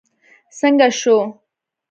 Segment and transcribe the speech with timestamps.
[0.59, 1.15] څنګه شو.